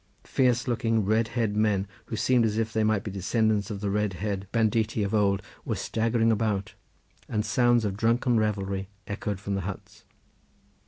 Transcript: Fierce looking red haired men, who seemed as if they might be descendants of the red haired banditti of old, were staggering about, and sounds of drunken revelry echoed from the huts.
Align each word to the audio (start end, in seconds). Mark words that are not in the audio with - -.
Fierce 0.25 0.67
looking 0.67 1.05
red 1.05 1.27
haired 1.37 1.55
men, 1.55 1.87
who 2.07 2.15
seemed 2.15 2.43
as 2.43 2.57
if 2.57 2.73
they 2.73 2.83
might 2.83 3.03
be 3.03 3.11
descendants 3.11 3.69
of 3.69 3.81
the 3.81 3.89
red 3.91 4.13
haired 4.13 4.47
banditti 4.51 5.03
of 5.03 5.13
old, 5.13 5.43
were 5.63 5.75
staggering 5.75 6.31
about, 6.31 6.73
and 7.29 7.45
sounds 7.45 7.85
of 7.85 7.97
drunken 7.97 8.39
revelry 8.39 8.89
echoed 9.05 9.39
from 9.39 9.53
the 9.53 9.61
huts. 9.61 10.03